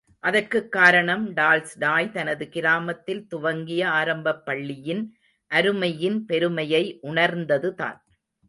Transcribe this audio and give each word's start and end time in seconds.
அதற்குக் 0.19 0.71
காரணம், 0.71 1.33
டால்ஸ்டாய் 1.33 2.09
தனது 2.09 2.49
கிராமத்தில் 2.49 3.27
துவங்கிய 3.27 3.89
ஆரம்பப் 3.89 4.45
பள்ளியின் 4.45 5.15
அருமையின் 5.51 6.25
பெருமையை 6.25 6.99
உணர்ந்ததுதான். 7.01 8.01